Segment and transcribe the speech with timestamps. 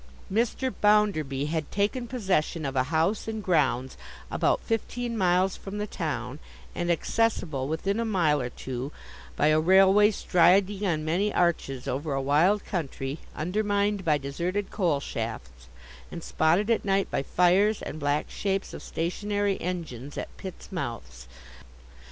[0.33, 0.73] Mr.
[0.81, 3.97] Bounderby had taken possession of a house and grounds,
[4.31, 6.39] about fifteen miles from the town,
[6.73, 8.91] and accessible within a mile or two,
[9.35, 14.99] by a railway striding on many arches over a wild country, undermined by deserted coal
[14.99, 15.67] shafts,
[16.11, 21.27] and spotted at night by fires and black shapes of stationary engines at pits' mouths.